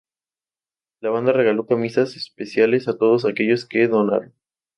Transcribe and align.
La 0.99 1.11
banda 1.11 1.31
regalo 1.31 1.65
camisas 1.67 2.15
especiales 2.15 2.87
a 2.87 2.97
todos 2.97 3.23
aquellos 3.23 3.67
que 3.67 3.87
donaron. 3.87 4.33